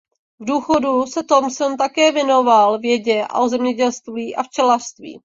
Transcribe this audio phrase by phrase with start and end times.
[0.39, 5.19] V důchodu se Thomson také věnoval vědě o zemědělství a včelařství.